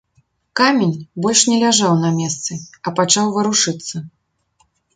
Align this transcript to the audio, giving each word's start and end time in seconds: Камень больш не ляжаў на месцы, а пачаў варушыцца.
Камень 0.59 0.93
больш 1.25 1.43
не 1.51 1.57
ляжаў 1.63 1.93
на 2.05 2.11
месцы, 2.19 2.59
а 2.85 2.97
пачаў 3.01 3.25
варушыцца. 3.37 3.95